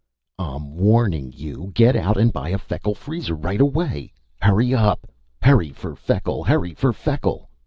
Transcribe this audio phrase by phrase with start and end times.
[0.39, 1.69] "I'm warning you!
[1.75, 4.13] Get out and buy a Feckle Freezer right away!
[4.41, 5.05] Hurry up!
[5.43, 6.43] Hurry for Feckle!
[6.43, 7.47] Hurry for Feckle!